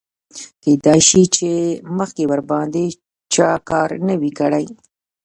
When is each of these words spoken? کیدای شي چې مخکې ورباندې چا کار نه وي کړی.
کیدای 0.63 1.01
شي 1.09 1.23
چې 1.35 1.49
مخکې 1.97 2.23
ورباندې 2.27 2.85
چا 3.33 3.49
کار 3.69 3.89
نه 4.07 4.15
وي 4.21 4.31
کړی. 4.39 4.65